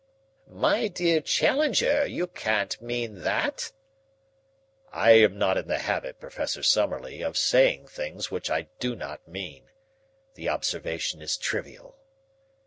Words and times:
"My 0.47 0.87
dear 0.87 1.21
Challenger, 1.21 2.07
you 2.07 2.25
can't 2.25 2.81
mean 2.81 3.19
that?" 3.21 3.71
"I 4.91 5.11
am 5.11 5.37
not 5.37 5.59
in 5.59 5.67
the 5.67 5.77
habit, 5.77 6.19
Professor 6.19 6.63
Summerlee, 6.63 7.21
of 7.21 7.37
saying 7.37 7.85
things 7.85 8.31
which 8.31 8.49
I 8.49 8.63
do 8.79 8.95
not 8.95 9.27
mean. 9.27 9.65
The 10.33 10.49
observation 10.49 11.21
is 11.21 11.37
trivial." 11.37 11.99